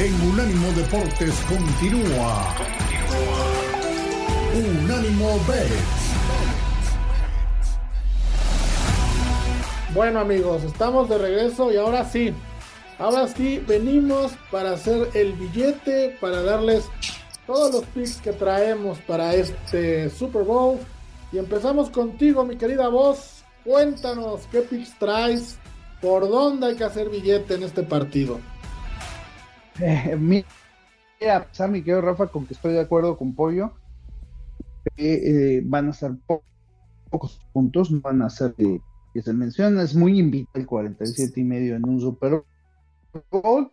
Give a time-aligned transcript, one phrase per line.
[0.00, 2.54] en Unánimo Deportes continúa.
[4.54, 5.68] Unánimo Bet.
[9.92, 12.32] Bueno amigos, estamos de regreso y ahora sí,
[12.98, 16.88] ahora sí venimos para hacer el billete, para darles
[17.46, 20.78] todos los picks que traemos para este Super Bowl.
[21.30, 23.44] Y empezamos contigo, mi querida voz.
[23.64, 25.58] Cuéntanos qué picks traes,
[26.00, 28.40] por dónde hay que hacer billete en este partido.
[29.82, 30.46] Eh, mira,
[31.68, 33.72] mi querido Rafa, con que estoy de acuerdo con Pollo.
[34.96, 36.12] Eh, van a ser
[37.10, 41.44] pocos puntos, no van a ser que se menciona, es muy invita el 47 y
[41.44, 42.44] medio en un Super
[43.30, 43.72] Bowl.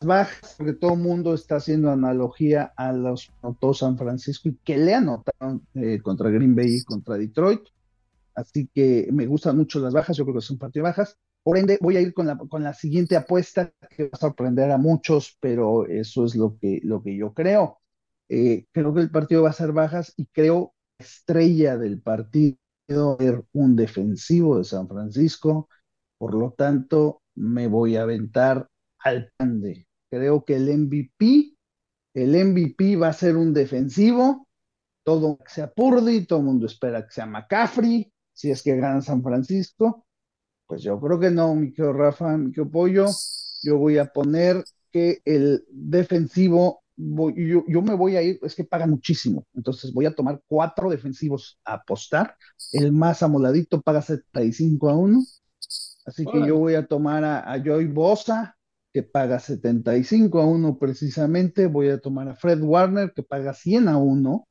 [0.00, 4.76] Bajas, porque todo el mundo está haciendo analogía a los anotó San Francisco y que
[4.76, 7.62] le anotaron eh, contra Green Bay y contra Detroit.
[8.34, 11.16] Así que me gustan mucho las bajas, yo creo que son partido bajas.
[11.44, 14.70] Por ende, voy a ir con la, con la siguiente apuesta que va a sorprender
[14.70, 17.80] a muchos, pero eso es lo que, lo que yo creo.
[18.30, 22.56] Eh, creo que el partido va a ser bajas y creo estrella del partido
[23.18, 25.68] ver un defensivo de San Francisco,
[26.18, 28.68] por lo tanto me voy a aventar
[29.00, 29.86] al pande.
[30.10, 31.56] Creo que el MVP,
[32.14, 34.46] el MVP va a ser un defensivo,
[35.04, 39.00] todo que sea Purdy, todo el mundo espera que sea McCaffrey, si es que gana
[39.02, 40.06] San Francisco,
[40.66, 43.06] pues yo creo que no, mi querido Rafa, mi querido Pollo,
[43.62, 48.86] yo voy a poner que el defensivo yo, me voy a ir, es que paga
[48.86, 52.36] muchísimo, entonces voy a tomar cuatro defensivos a apostar,
[52.72, 55.24] el más amoladito paga 75 a 1,
[56.06, 58.56] así que yo voy a tomar a, Joy Bosa,
[58.92, 63.88] que paga 75 a 1 precisamente, voy a tomar a Fred Warner, que paga 100
[63.88, 64.48] a 1,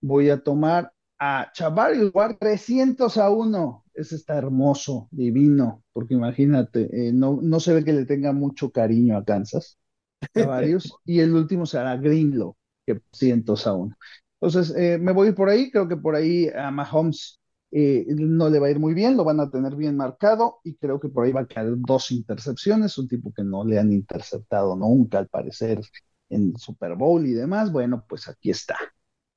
[0.00, 7.08] voy a tomar a Chavari War 300 a 1, ese está hermoso, divino, porque imagínate,
[7.08, 9.78] eh, no, no se ve que le tenga mucho cariño a Kansas
[10.34, 13.94] varios, y el último será Greenlow, que cientos aún.
[14.40, 17.40] Entonces, eh, me voy por ahí, creo que por ahí a Mahomes
[17.70, 20.76] eh, no le va a ir muy bien, lo van a tener bien marcado y
[20.76, 23.92] creo que por ahí va a caer dos intercepciones, un tipo que no le han
[23.92, 25.80] interceptado nunca al parecer
[26.28, 27.72] en Super Bowl y demás.
[27.72, 28.76] Bueno, pues aquí está.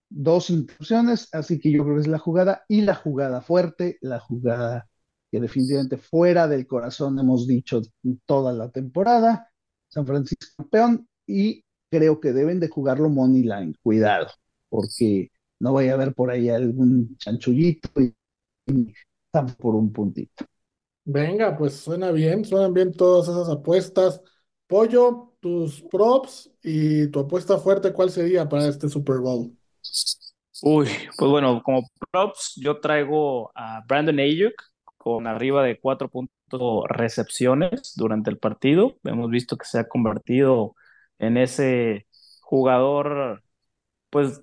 [0.10, 4.20] Dos intercepciones, así que yo creo que es la jugada y la jugada fuerte, la
[4.20, 4.90] jugada
[5.32, 7.82] que definitivamente fuera del corazón hemos dicho
[8.26, 9.50] toda la temporada
[9.90, 14.28] San Francisco campeón y creo que deben de jugarlo money line, cuidado,
[14.70, 18.16] porque no vaya a haber por ahí algún chanchullito y,
[19.26, 20.46] están por un puntito.
[21.06, 24.22] Venga, pues suena bien, suenan bien todas esas apuestas.
[24.68, 29.59] Pollo, tus props y tu apuesta fuerte, ¿cuál sería para este Super Bowl?
[30.62, 34.54] Uy, pues bueno, como props yo traigo a Brandon Ayuk
[34.98, 38.98] con arriba de cuatro puntos recepciones durante el partido.
[39.04, 40.76] Hemos visto que se ha convertido
[41.18, 42.08] en ese
[42.42, 43.42] jugador,
[44.10, 44.42] pues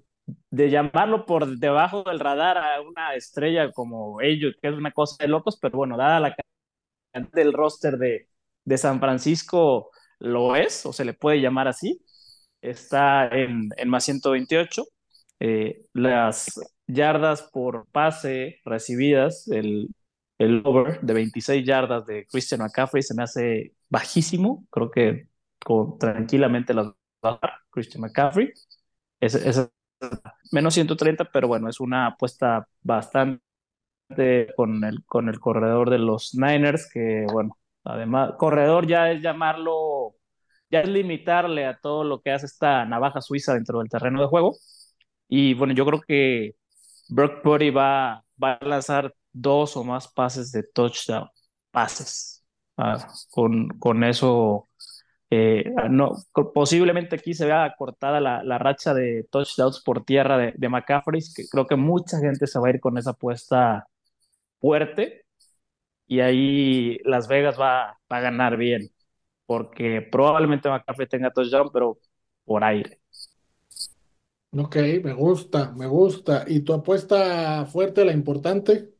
[0.50, 5.16] de llamarlo por debajo del radar a una estrella como ellos, que es una cosa
[5.20, 6.36] de locos, pero bueno, dada la
[7.12, 8.28] cantidad del roster de,
[8.64, 12.02] de San Francisco, lo es, o se le puede llamar así.
[12.62, 14.84] Está en, en más 128.
[15.40, 19.88] Eh, las yardas por pase recibidas, el,
[20.38, 24.66] el over de 26 yardas de Christian McCaffrey se me hace bajísimo.
[24.70, 25.28] Creo que
[25.98, 28.52] tranquilamente las va a dar Christian McCaffrey.
[29.20, 29.34] Es,
[30.52, 33.40] menos 130, pero bueno, es una apuesta bastante
[34.56, 40.14] con el, con el corredor de los Niners, que bueno, además, corredor ya es llamarlo,
[40.70, 44.26] ya es limitarle a todo lo que hace esta navaja suiza dentro del terreno de
[44.28, 44.56] juego.
[45.28, 46.56] Y bueno, yo creo que
[47.08, 51.28] Brock Purdy va, va a lanzar dos o más pases de touchdown,
[51.70, 52.44] pases.
[52.76, 54.68] Ah, con, con eso,
[55.30, 56.12] eh, no,
[56.54, 61.22] posiblemente aquí se vea cortada la, la, racha de touchdowns por tierra de, de McCaffrey,
[61.34, 63.88] que creo que mucha gente se va a ir con esa apuesta
[64.60, 65.26] fuerte
[66.06, 68.90] y ahí Las Vegas va, va a ganar bien,
[69.46, 71.98] porque probablemente McCaffrey tenga touchdown, pero
[72.44, 73.00] por aire.
[74.58, 76.44] Ok, me gusta, me gusta.
[76.48, 78.92] ¿Y tu apuesta fuerte, la importante?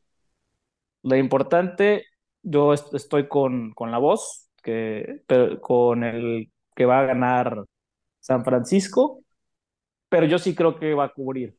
[1.03, 2.05] Lo importante,
[2.43, 5.23] yo estoy con, con la voz, que,
[5.61, 7.63] con el que va a ganar
[8.19, 9.23] San Francisco,
[10.09, 11.57] pero yo sí creo que va a cubrir.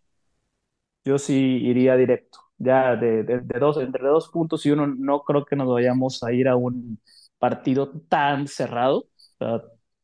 [1.05, 2.39] Yo sí iría directo.
[2.59, 6.33] Ya de, de, dos, entre dos puntos y uno, no creo que nos vayamos a
[6.33, 7.01] ir a un
[7.39, 9.09] partido tan cerrado.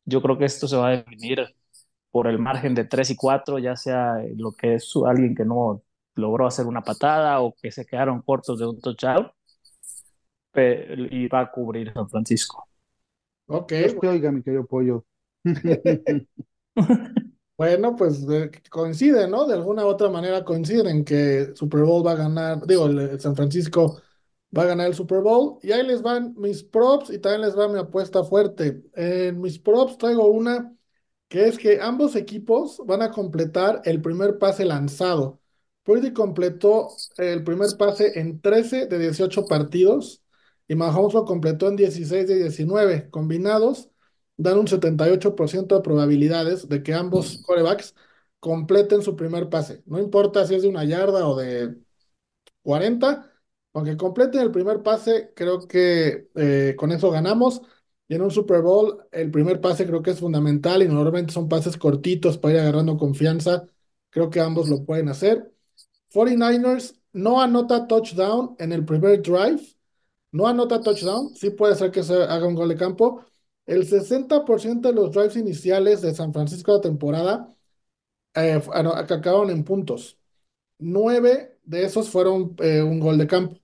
[0.05, 1.54] yo creo que esto se va a definir
[2.15, 5.81] por el margen de 3 y 4, ya sea lo que es alguien que no
[6.15, 9.29] logró hacer una patada o que se quedaron cortos de un touchdown
[10.55, 12.69] y va a cubrir San Francisco.
[13.47, 13.73] Ok.
[14.03, 15.03] oiga, mi querido Pollo,
[17.57, 19.45] Bueno, pues eh, coincide, ¿no?
[19.45, 22.97] De alguna u otra manera coinciden en que Super Bowl va a ganar, digo, el,
[22.97, 23.99] el San Francisco
[24.57, 25.59] va a ganar el Super Bowl.
[25.61, 28.83] Y ahí les van mis props y también les va mi apuesta fuerte.
[28.93, 30.75] En mis props traigo una
[31.27, 35.41] que es que ambos equipos van a completar el primer pase lanzado.
[35.83, 40.23] Purdy completó el primer pase en 13 de 18 partidos
[40.67, 43.89] y Mahomes lo completó en 16 de 19 combinados
[44.37, 47.95] dan un 78% de probabilidades de que ambos corebacks
[48.39, 49.81] completen su primer pase.
[49.85, 51.75] No importa si es de una yarda o de
[52.63, 53.31] 40,
[53.73, 57.61] aunque completen el primer pase, creo que eh, con eso ganamos.
[58.07, 61.49] Y en un Super Bowl, el primer pase creo que es fundamental y normalmente son
[61.49, 63.65] pases cortitos para ir agarrando confianza.
[64.09, 65.51] Creo que ambos lo pueden hacer.
[66.09, 69.61] 49ers no anota touchdown en el primer drive.
[70.31, 71.33] No anota touchdown.
[71.35, 73.25] Sí puede ser que se haga un gol de campo,
[73.65, 77.55] el 60% de los drives iniciales de San Francisco de temporada
[78.35, 80.17] eh, acabaron en puntos.
[80.79, 83.59] Nueve de esos fueron eh, un gol de campo.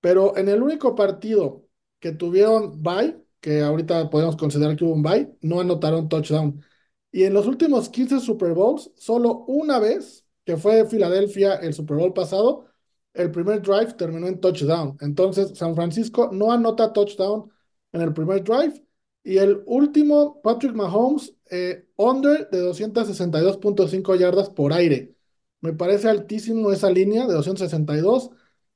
[0.00, 1.66] Pero en el único partido
[2.00, 6.64] que tuvieron bye, que ahorita podemos considerar que hubo un bye, no anotaron touchdown.
[7.12, 11.98] Y en los últimos 15 Super Bowls, solo una vez, que fue Filadelfia el Super
[11.98, 12.66] Bowl pasado,
[13.12, 14.96] el primer drive terminó en touchdown.
[15.00, 17.50] Entonces, San Francisco no anota touchdown
[17.92, 18.82] en el primer drive
[19.22, 25.14] y el último, Patrick Mahomes, eh, under de 262.5 yardas por aire.
[25.60, 28.30] Me parece altísimo esa línea de 262.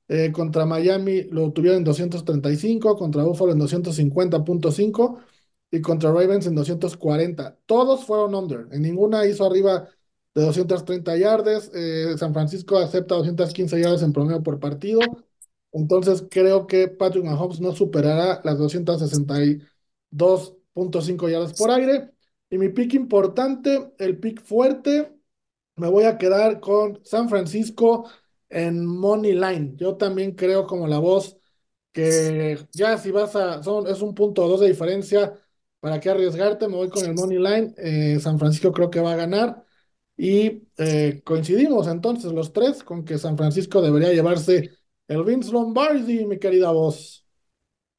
[0.08, 5.18] Eh, contra Miami lo tuvieron en 235, contra Buffalo en 250.5
[5.70, 7.58] y contra Ravens en 240.
[7.66, 9.88] Todos fueron under, en ninguna hizo arriba
[10.34, 11.70] de 230 yardas.
[11.74, 15.00] Eh, San Francisco acepta 215 yardas en promedio por partido.
[15.72, 19.34] Entonces creo que Patrick Mahomes no superará las 260
[20.10, 22.10] 2.5 yardas por aire.
[22.50, 25.12] Y mi pick importante, el pick fuerte,
[25.76, 28.08] me voy a quedar con San Francisco
[28.48, 29.72] en Money Line.
[29.76, 31.36] Yo también creo como la voz
[31.92, 35.34] que ya si vas a, son, es un punto o dos de diferencia,
[35.80, 36.68] ¿para qué arriesgarte?
[36.68, 37.74] Me voy con el Money Line.
[37.78, 39.64] Eh, San Francisco creo que va a ganar.
[40.16, 44.70] Y eh, coincidimos entonces los tres con que San Francisco debería llevarse
[45.06, 47.24] el Vince Lombardi, mi querida voz.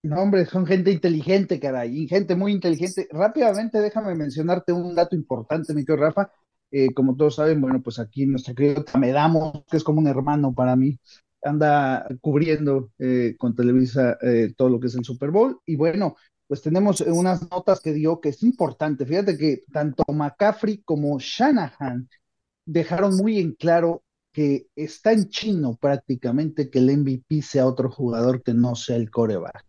[0.01, 3.07] No, hombre, son gente inteligente, caray, gente muy inteligente.
[3.11, 6.31] Rápidamente, déjame mencionarte un dato importante, mi querido Rafa.
[6.71, 10.53] Eh, como todos saben, bueno, pues aquí nuestra querida Tamedamos, que es como un hermano
[10.53, 10.99] para mí,
[11.43, 15.59] anda cubriendo eh, con Televisa eh, todo lo que es el Super Bowl.
[15.65, 16.15] Y bueno,
[16.47, 19.05] pues tenemos unas notas que dio que es importante.
[19.05, 22.09] Fíjate que tanto McCaffrey como Shanahan
[22.65, 28.41] dejaron muy en claro que está en chino prácticamente que el MVP sea otro jugador
[28.43, 29.65] que no sea el coreback.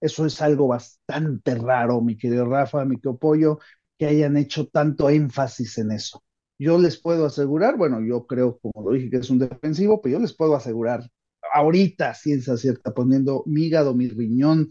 [0.00, 3.58] Eso es algo bastante raro, mi querido Rafa, mi querido Pollo,
[3.98, 6.23] que hayan hecho tanto énfasis en eso.
[6.58, 10.14] Yo les puedo asegurar, bueno, yo creo, como lo dije, que es un defensivo, pero
[10.14, 11.08] yo les puedo asegurar
[11.52, 14.70] ahorita, ciencia cierta, poniendo mi hígado, mi riñón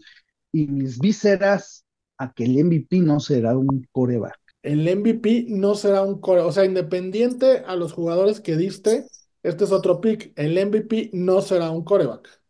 [0.52, 1.84] y mis vísceras
[2.18, 4.38] a que el MVP no será un coreback.
[4.62, 9.06] El MVP no será un coreback, o sea, independiente a los jugadores que diste,
[9.42, 12.44] este es otro pick, el MVP no será un coreback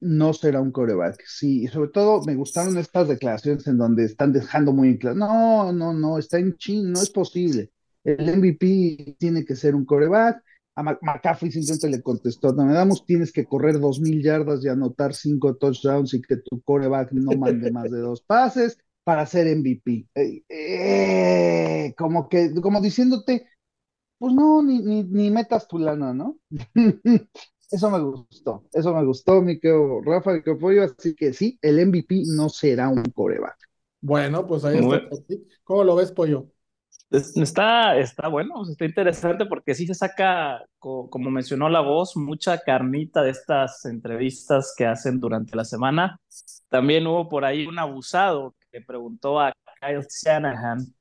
[0.00, 1.22] no será un coreback.
[1.26, 5.16] Sí, y sobre todo me gustaron estas declaraciones en donde están dejando muy en claro,
[5.16, 7.70] no, no, no, está en chin, no es posible.
[8.04, 10.42] El MVP tiene que ser un coreback.
[10.76, 14.68] A McCaffrey simplemente le contestó, no me damos, tienes que correr dos mil yardas y
[14.68, 19.46] anotar cinco touchdowns y que tu coreback no mande más de dos pases para ser
[19.48, 20.06] MVP.
[20.14, 23.46] Eh, eh, como que, como diciéndote,
[24.18, 26.38] pues no, ni, ni, ni metas tu lana, ¿no?
[27.70, 31.78] Eso me gustó, eso me gustó, mi querido Rafa, mi Pollo, así que sí, el
[31.86, 33.56] MVP no será un coreback.
[34.00, 35.08] Bueno, pues ahí está.
[35.62, 36.50] ¿Cómo lo ves, Pollo?
[37.10, 43.22] Está, está bueno, está interesante porque sí se saca, como mencionó la voz, mucha carnita
[43.22, 46.20] de estas entrevistas que hacen durante la semana.
[46.68, 50.94] También hubo por ahí un abusado que preguntó a Kyle Shanahan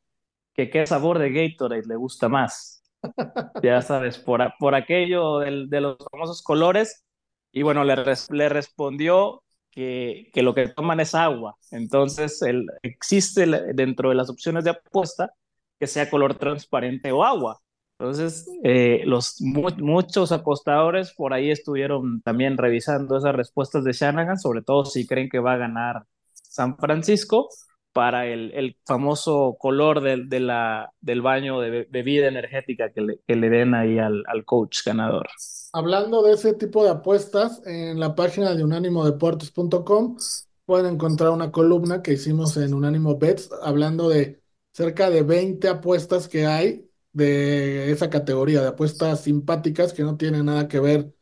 [0.54, 2.80] que qué sabor de Gatorade le gusta más
[3.64, 7.04] ya sabes, por, por aquello del, de los famosos colores.
[7.52, 7.96] Y bueno, le,
[8.32, 11.56] le respondió que, que, lo que toman es agua.
[11.72, 15.34] Entonces, el, existe dentro de las opciones de apuesta
[15.80, 17.62] que sea color transparente o agua.
[18.00, 24.62] Entonces, eh, los muchos apostadores por ahí estuvieron también revisando esas respuestas de Shanahan, sobre
[24.62, 27.50] todo si creen que va a ganar San Francisco
[27.92, 33.20] para el, el famoso color de, de, la, del baño de bebida energética que le,
[33.28, 35.28] que le den ahí al, al, coach ganador.
[35.74, 40.18] Hablando de ese tipo de apuestas, en la página de unánimodeportes.com
[40.66, 44.39] pueden encontrar una columna que hicimos en Unánimo Bets hablando de
[44.72, 50.46] cerca de 20 apuestas que hay de esa categoría, de apuestas simpáticas que no tienen
[50.46, 51.14] nada que ver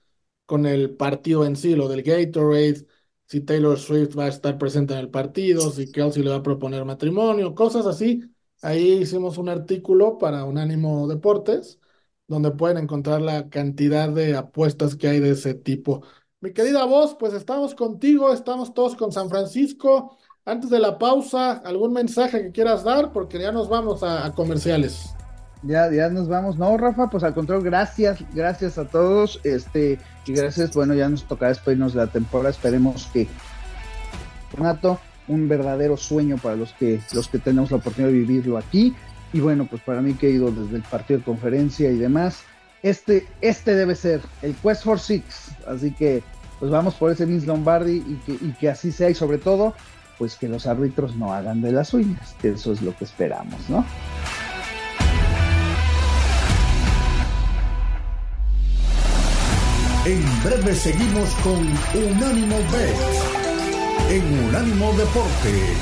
[0.46, 2.86] con el partido en sí, lo del Gatorade,
[3.26, 6.44] si Taylor Swift va a estar presente en el partido, si Kelsey le va a
[6.44, 8.24] proponer matrimonio, cosas así.
[8.62, 11.80] Ahí hicimos un artículo para Unánimo Deportes,
[12.28, 16.04] donde pueden encontrar la cantidad de apuestas que hay de ese tipo.
[16.40, 20.18] Mi querida voz, pues estamos contigo, estamos todos con San Francisco.
[20.48, 23.12] Antes de la pausa, ¿algún mensaje que quieras dar?
[23.12, 25.14] Porque ya nos vamos a, comerciales.
[25.62, 26.58] Ya, ya nos vamos.
[26.58, 29.42] No, Rafa, pues al contrario, gracias, gracias a todos.
[29.44, 32.52] Este, y gracias, bueno, ya nos tocará despedirnos de la temporada.
[32.52, 33.28] Esperemos que
[34.54, 38.96] Renato, un verdadero sueño para los que, los que tenemos la oportunidad de vivirlo aquí.
[39.34, 42.44] Y bueno, pues para mí que he ido desde el partido de conferencia y demás,
[42.84, 45.50] este, este debe ser el Quest for Six.
[45.68, 46.24] Así que
[46.58, 49.74] pues vamos por ese Miss Lombardi y que, y que así sea y sobre todo
[50.18, 53.70] pues que los árbitros no hagan de las suyas, que eso es lo que esperamos,
[53.70, 53.86] ¿no?
[60.06, 61.68] En breve seguimos con
[62.02, 63.38] Unánimo Bet
[64.10, 65.78] en Unánimo Deportes.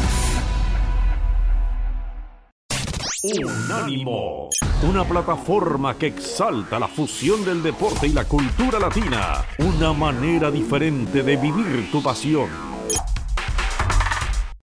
[3.23, 4.49] Unánimo,
[4.89, 11.21] una plataforma que exalta la fusión del deporte y la cultura latina, una manera diferente
[11.21, 12.74] de vivir tu pasión.